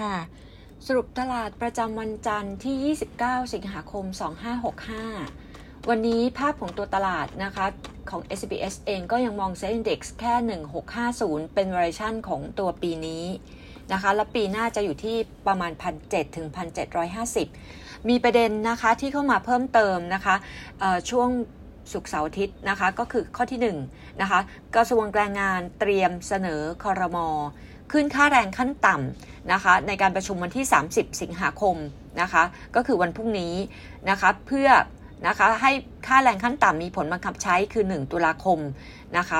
[0.00, 0.16] ค่ะ
[0.86, 4.04] สรุปตลาดประจำวันจันทร์ที่ 29 สิงหาคม
[4.96, 7.66] 2565 วันนี้ภาพของตัวตลาดนะคะ
[8.10, 10.34] ของ SBS เองก็ยังมองเซ็นดี x แค่
[10.94, 13.24] 1650 เป็น variation ของตัวปีนี้
[13.92, 15.16] นะคะและปีหน้าจะอยู่ที่
[15.46, 15.72] ประมาณ
[16.02, 16.46] 1,700 ถึง
[17.28, 20.34] 1,750 มีประเด็นนะคะที่เข้ามาเพิ่มเติมนะคะ
[21.10, 21.28] ช่วง
[21.92, 24.40] สุกเสาร์อาทิตย์นะคะก็คือข้อที่1นะคะ
[24.74, 27.28] กระทรวงแรงงานเตรียมเสนอคอรมอ
[27.92, 31.76] ขึ้นค่าแรงขั้นต่ำนะคะในการประชุมวันที่ 30 สิงหาคม
[32.20, 32.42] นะคะ
[32.74, 33.54] ก็คือวันพรุ่งนี้
[34.10, 34.68] นะคะเพื่อ
[35.26, 35.72] นะคะให้
[36.06, 38.58] ค่าแรงขั้นต่ำมีผลบังคับใช้คือ 1 ตุลาคม
[39.18, 39.38] นะคะ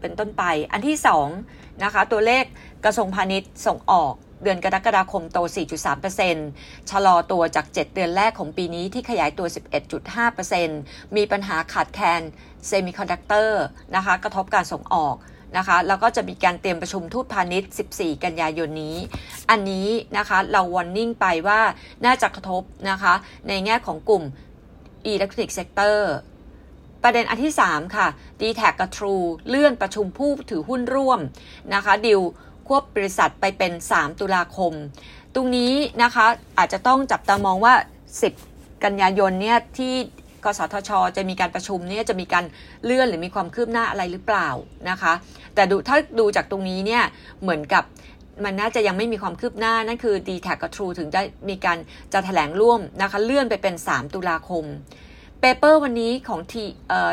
[0.00, 0.96] เป็นต้นไปอันที่
[1.40, 2.44] 2นะคะตัวเลข
[2.84, 4.12] กระทรวงพาณิชย์ส่งออก
[4.42, 5.38] เดือนกรกฎาคมโต
[6.14, 9.46] 4.3%ชะลอตัวจาก 7 เดือนแรกของปีนี้ที่ขยายตัว
[10.30, 12.22] 11.5%มีปัญหาขาดแคลน
[12.66, 13.62] เซมิคอนดักเตอร์
[13.96, 15.14] นะคะกระทบการส่งออก
[15.56, 18.96] นะคะแล้วก็จะมีการเตรียมประชุมทูตพาณิชย์ 14 กันยายนนี้
[19.50, 21.60] อันนี้นะคะเราวอร์นิ่งไปว่า
[22.04, 23.14] น่าจะกระทบนะคะ
[23.48, 24.22] ในแง่ของกลุ่ม
[25.12, 25.98] Electric Sector
[27.02, 28.06] ประเด็นอันที่ 3 ค่ะ
[28.40, 31.20] d t แทกับ True เลื่อนประชุมผู้ถือหุ้นร่วม
[31.74, 32.20] นะคะดิว
[32.68, 34.72] ควบบริษัทไปเป็น 3 ตุลาคม
[35.34, 35.72] ตรงนี้
[36.02, 36.26] นะคะ
[36.58, 37.74] อาจจะต้องจับตามองว่า
[38.28, 39.94] 10 กันยายนเนี่ยที่
[40.44, 42.44] กสทช จะมีการประชุมเนี่ยจะมีการ
[42.84, 44.48] เลื่อนหรือมีความคืบหน้าอะไรหรือเปล่า
[44.90, 45.12] นะคะ
[45.54, 47.02] แต่ดูถ้าดูจากตรงนี้เนี่ย
[47.42, 47.84] เหมือนกับ
[48.44, 51.78] มันน่าจะยังไม่มีความคืบหน้า นั่นคือ d t แทกับ True ถึงได้มีการ
[52.12, 54.64] จะแถลงร่วมนะคะ เลื่อนไปเป็น 3 ตุลาคม
[55.40, 56.54] เปเปอร์วันนี้ของ T
[56.88, 57.12] เอ่อ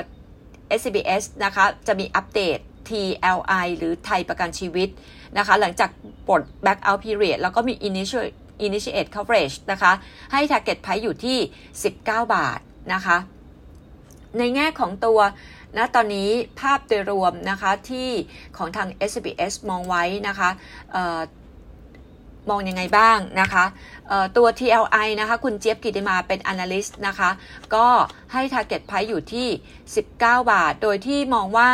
[0.80, 2.58] SBS นะคะ จะมีอัปเดต
[2.90, 4.90] TLI หรือไทยประกันชีวิต
[5.38, 5.90] นะคะ หลังจาก
[6.28, 8.26] ปลด back out period แล้วก็มี initial
[8.68, 9.92] initiate coverage นะคะ
[10.32, 11.38] ให้ target price อยู่ที่
[11.84, 12.60] 19 บาท
[12.94, 13.18] นะคะ
[14.38, 15.20] ในแง่ของตัว
[15.78, 18.10] นะตอนนี้ภาพโดยรวมนะคะที่
[18.58, 20.50] ของทาง SBS มองไว้นะคะ
[22.50, 23.64] มองยังไงบ้างนะคะ
[24.38, 27.30] ตัว TLI นะคะ คุณเจี๊ยบกิติมาเป็น analyst นะคะ
[27.76, 27.88] ก็
[28.34, 29.48] ให้ target price อยู่ที่
[30.00, 31.72] 19 บาท โดยที่มองว่า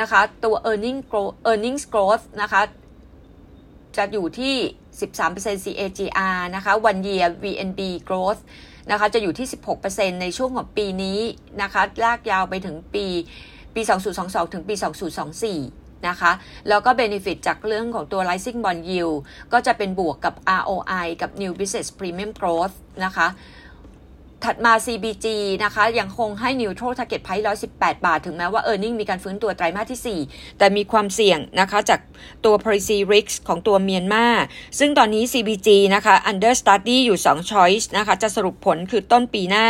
[0.00, 2.60] นะคะตัว earning growth earnings growth นะคะ
[3.96, 4.54] จะอยู่ที่
[5.10, 8.40] 13% CAGR นะคะ one year VNB growth
[8.90, 9.48] นะคะจะอยู่ที่
[9.84, 11.20] 16%ในช่วงของปีนี้
[11.62, 13.06] นะคะ ลากยาวไปถึงปี
[13.74, 13.82] ปี
[14.18, 14.74] 2022 ถึงปี
[15.40, 16.32] 2024 นะคะ
[16.68, 19.16] แล้วก็ benefit จากเรื่องของตัว rising bond yield
[19.52, 23.26] ก็จะเป็นบวกกับ ROI กับ new business premium growth นะคะ
[24.44, 25.26] ถัดมา CBG
[25.64, 27.44] นะคะยังคงให้ neutral target price
[27.74, 32.00] 118 บาท ถึงแม้ว่า earning มีการฟื้นตัวไตรมาสที่ 4 แต่มีความเสี่ยงนะคะจาก
[32.44, 34.26] ตัว policy risk ของตัวเมียนมา
[34.78, 39.66] ซึ่งตอนนี้ CBG นะคะ under study อยู่ 2 choice นะคะจะสรุปผลคือต้นปีหน้า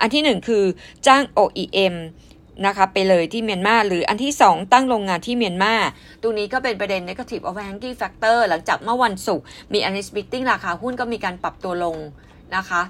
[0.00, 0.64] อันที่ 1 คือ
[1.06, 1.94] จ้าง OEM
[2.66, 5.74] นะคะไปเลยที่เมียนมาหรืออันที่ 2 ตั้งโรงงานที่เมียนมา
[6.22, 11.96] ตรงนี้ก็เป็นประเด็น negative overhanging factor หลังจากเมื่อวันศุกร์มี analyst meeting ราคาหุ้นก็มีการปรับตัวลง
[12.56, 12.82] นะคะ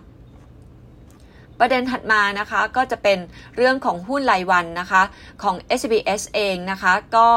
[1.66, 3.18] ประเด็นถัดมานะคะก็จะเป็น
[3.56, 5.02] เรื่องของหุ้นรายวันนะคะ
[5.42, 7.28] ของ SBS เองนะคะ ก็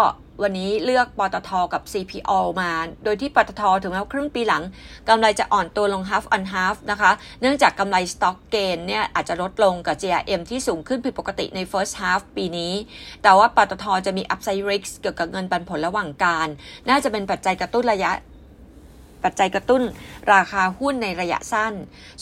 [0.44, 2.72] วันนี้เลือกปตทกับ CPO มา
[3.04, 4.64] โดยที่ปตทถึงแม้ว่าครึ่งปีหลัง
[5.10, 7.12] กำไรจะอ่อนตัวลง half on half นะคะ
[7.42, 12.74] เนื่องจากกำไร stock gain เนี่ยอาจจะลดลงกับ GRM ที่สูงขึ้นผิดปกติใน first half ปีนี้
[13.24, 16.48] แต่ว่าปตทจะมี upside risk เกี่ยวกับเงินปันผลระหว่างการ
[16.90, 18.12] น่าจะเป็นปัจจัยกระตุ้นระยะ
[19.24, 19.82] ปัจจัยกระตุ้น
[20.34, 21.74] ราคาหุ้นในระยะสั้น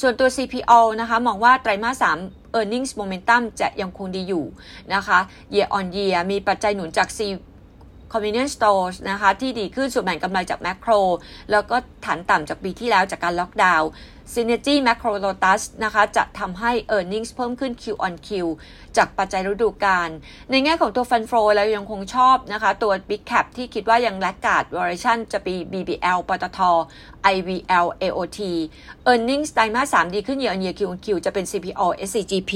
[0.01, 4.45] ส่วนตัว CPO นะคะมองว่าไตรมาส3 earnings momentum จะยังคงดีอยู่
[4.93, 5.19] นะคะ
[5.53, 7.19] year on year มีปัจจัยหนุนจาก C
[8.13, 10.91] convenience stores นะคะที่ดีขึ้นส่วนแบ่งกำไรจากแมคโคร
[11.51, 13.89] แล้วก็ฐานต่ำจากปีที่แล้วจากการล็อกดาวน์
[14.33, 18.29] Synergy Macro Lotus นะคะจะทำให้ earnings เพิ่มขึ้น Q on Q
[18.97, 20.09] จากปัจจัยฤดูกาล
[20.51, 26.59] ในแง่ของตัว Fund Flow เรายังคงชอบนะคะ ตัว Big Cap ที่คิดว่ายังแลกกาด Variation จะปี BBL ปตท
[27.35, 28.39] IVL AOT
[29.11, 32.53] earnings ไตรมาส3ดีขึ้น year on year Q on Q จะเป็น CPO SCGP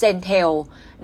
[0.00, 0.50] Centel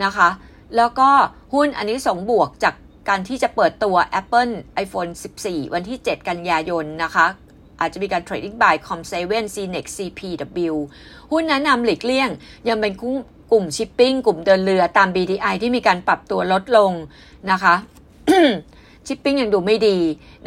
[0.04, 0.28] นะคะ
[0.76, 1.10] แล้วก็
[1.54, 2.74] หุ้นอันนี้สองบวกจาก
[3.08, 4.52] การที่จะเปิดตัว Apple
[4.84, 7.26] iPhone 14 วันที่ 7 กันยายนนะคะ
[7.80, 9.14] อาจจะมีการ trading by Com7
[9.54, 10.74] CNEX CPW
[11.30, 12.30] หุ้นแนะนำหลีกเลี่ยง
[12.68, 12.92] ยังเป็น
[13.52, 16.92] กลุ่มชิปปิ้ง กลุ่มเดินเรือตาม BDI ที่มีการปรับตัวลดลง
[17.50, 17.74] นะคะ
[19.06, 19.98] ชิปปิ้งยังดูไม่ดี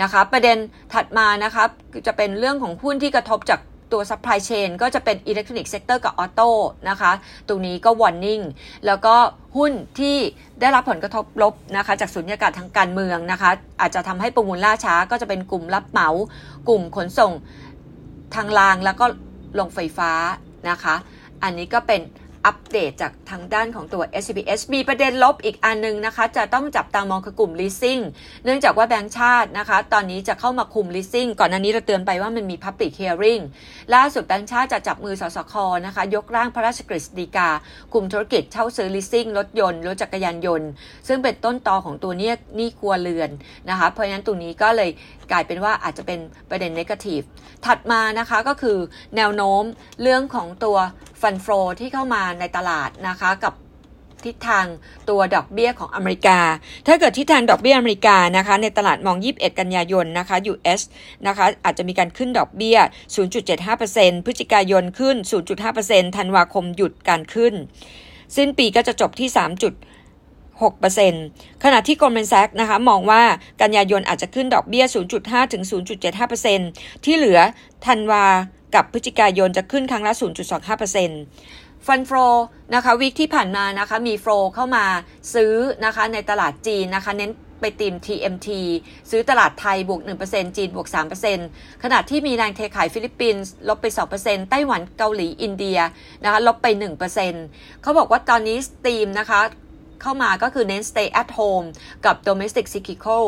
[0.01, 0.57] นะคะ ประเด็น
[0.93, 1.63] ถัดมานะคะ
[2.07, 3.59] จะเป็นเรื่องของหุ้นที่กระทบจาก
[3.91, 6.49] ตัว supply chain ก็จะเป็นอิเล็กทรอนิกส์ sector กับ auto
[6.89, 7.11] นะคะ
[7.47, 8.43] ตรงนี้ก็ warning
[8.85, 9.15] แล้วก็
[9.57, 10.17] หุ้นที่
[10.61, 13.49] ได้รับผลกระทบลบนะคะ จากสุญญากาศทางการเมืองนะคะ
[13.81, 16.09] อาจจะทำให้ประมูลล่าช้าก็จะเป็นกลุ่มรับเหมา
[16.69, 17.31] กลุ่มขนส่ง
[18.35, 19.05] ทางรางแล้วก็
[19.59, 20.11] โรงไฟฟ้า
[20.69, 20.95] นะคะ
[21.43, 22.01] อันนี้ก็เป็น
[22.47, 28.01] อัปเดตจากทางด้านของตัว SCBS มีประเด็นลบอีกอันนึงนะคะ จะต้องจับตามองคือกลุ่ม leasing
[28.45, 33.43] เนื่องจากว่าแบงก์ชาตินะคะ ตอนนี้จะเข้ามาคุม leasing ก่อนหน้านี้เราเตือนไปว่ามันมี public hearing
[33.95, 35.53] ล่าสุดแบงก์ชาติจะจับมือสสค
[35.85, 37.49] นะคะ ยกร่างพระราชกฤษฎีกา
[37.93, 40.69] คุมธุรกิจเช่าซื้อ leasing รถยนต์รถจักรยานยนต์
[41.07, 43.29] ซึ่งเป็นต้นตอของตัวเนี้ยนี่ครัวเรือน
[43.69, 44.89] นะคะ เพราะฉะนั้นตรงนี้ก็เลย
[45.31, 47.25] กลายเป็นว่าอาจจะเป็นประเด็น negative
[47.65, 48.77] ถัดมานะคะก็คือ
[49.15, 49.63] แนวโน้ม
[50.01, 50.77] เรื่องของตัว
[51.21, 51.47] ฟันโฟ
[51.79, 53.53] ที่เข้ามาในตลาดนะคะกับ
[54.25, 54.65] ทิศทาง
[55.09, 56.39] ตัวดอกเบี้ยของอเมริกา
[56.87, 60.81] ถ้าเกิดทิศทางดอกเบี้ยอเมริกานะคะในตลาดมอง 21 กันยายนนะคะ US
[61.27, 62.77] นะคะอาจจะมีการขึ้นดอกเบี้ย
[63.51, 65.15] 0.75%พฤศจิกายนขึ้น
[65.67, 67.53] 0.5%ธันวาคมหยุดการขึ้น
[68.35, 69.39] สิ้นปีก็จะจบที่ 3
[70.61, 73.23] 6%ขณะที่ Goldman Sachs นะคะมองว่า
[73.61, 74.85] กันยายนอาจจะขึ้นดอกเบี้ย
[75.17, 75.63] 0.5 ถึง
[76.33, 77.39] 0.75%ที่เหลือ
[77.85, 78.25] ธันวา
[78.75, 80.13] กับพฤศจิกายนจะขึ้นครั้งละ
[80.79, 82.11] 0.25% fund flow
[82.75, 84.85] นะคะ week ที่ผ่านมานะคะมี flow เข้ามา
[85.33, 85.53] ซื้อ
[85.85, 87.31] นะคะในตลาดจีนนะคะเน้น
[87.61, 88.49] ไปตีม TMT
[89.09, 90.87] ซื้อตลาดไทยบวก 1%จีนบวก
[91.35, 93.85] 3%ขณะที่มีแรงเทขายฟิลิปปินส์ลบไป
[94.19, 95.79] 2%ไต้หวันเกาหลีอินเดีย
[96.23, 96.67] นะคะลบไป
[97.25, 99.39] 1%เขาบอกว่าตอนนี้สตีมนะคะ
[100.01, 101.67] เข้ามาก็คือเน้น stay at home
[102.05, 103.25] กับ domestic cyclical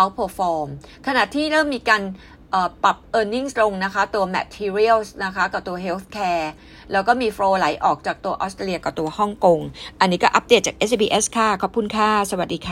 [0.00, 0.68] outperform
[1.06, 2.02] ขณะที่เริ่มมีการ
[2.84, 6.46] ปรับ e a r n i n g ลงนะคะ ตัว materials นะคะ กับตัว healthcare
[6.92, 9.60] แล้วก็มีโฟลไหลออกจากตัวออสเตรเลียกับตัวฮ่องกง
[10.00, 12.70] อันนี้ก็อัปเดตจาก SBS ค่ะ ขอบคุณค่ะ สวัสดีค่ะ